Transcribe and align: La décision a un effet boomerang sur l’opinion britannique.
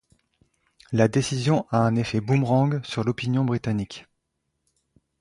La 0.91 1.07
décision 1.07 1.67
a 1.69 1.77
un 1.77 1.95
effet 1.95 2.21
boomerang 2.21 2.81
sur 2.83 3.03
l’opinion 3.03 3.45
britannique. 3.45 4.07